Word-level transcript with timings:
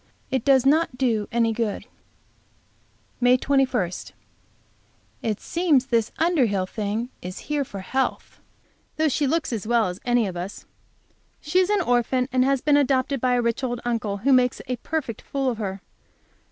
It 0.31 0.43
does 0.43 0.65
not 0.65 0.97
do 0.97 1.27
any 1.31 1.53
good. 1.53 1.85
May 3.19 3.37
21. 3.37 3.91
It 5.21 5.39
seems 5.39 5.85
this 5.85 6.11
Underhill 6.17 6.65
thing 6.65 7.09
is 7.21 7.37
here 7.51 7.63
for 7.63 7.81
health, 7.81 8.39
though 8.97 9.09
she 9.09 9.27
looks 9.27 9.53
as 9.53 9.67
well 9.67 9.85
as 9.89 9.99
any 10.03 10.25
of 10.25 10.35
us. 10.35 10.65
She 11.39 11.59
is 11.59 11.69
an 11.69 11.81
orphan, 11.81 12.27
and 12.31 12.43
has 12.43 12.61
been 12.61 12.77
adopted 12.77 13.21
by 13.21 13.35
a 13.35 13.43
rich 13.43 13.63
old 13.63 13.79
uncle, 13.85 14.17
who 14.17 14.33
makes 14.33 14.59
a 14.65 14.77
perfect 14.77 15.21
fool 15.21 15.51
of 15.51 15.59
her. 15.59 15.83